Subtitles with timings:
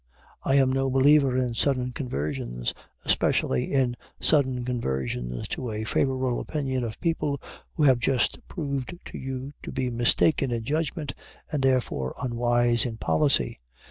[0.41, 2.73] I am no believer in sudden conversions,
[3.05, 7.39] especially in sudden conversions to a favorable opinion of people
[7.75, 11.13] who have just proved you to be mistaken in judgment
[11.51, 13.57] and therefore unwise in policy.